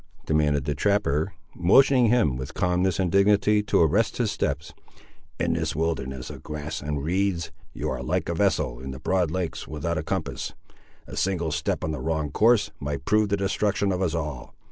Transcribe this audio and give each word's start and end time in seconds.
demanded 0.25 0.65
the 0.65 0.73
trapper, 0.73 1.35
motioning 1.55 2.07
him, 2.07 2.35
with 2.35 2.55
calmness 2.55 2.99
and 2.99 3.11
dignity, 3.11 3.61
to 3.61 3.79
arrest 3.79 4.17
his 4.17 4.31
steps. 4.31 4.73
"In 5.39 5.53
this 5.53 5.75
wilderness 5.75 6.31
of 6.31 6.41
grass 6.41 6.81
and 6.81 7.03
reeds, 7.03 7.51
you 7.71 7.87
are 7.91 8.01
like 8.01 8.27
a 8.27 8.33
vessel 8.33 8.79
in 8.79 8.89
the 8.89 8.99
broad 8.99 9.29
lakes 9.29 9.67
without 9.67 9.99
a 9.99 10.03
compass. 10.03 10.53
A 11.05 11.15
single 11.15 11.51
step 11.51 11.83
on 11.83 11.91
the 11.91 12.01
wrong 12.01 12.31
course 12.31 12.71
might 12.79 13.05
prove 13.05 13.29
the 13.29 13.37
destruction 13.37 13.91
of 13.91 14.01
us 14.01 14.15
all. 14.15 14.55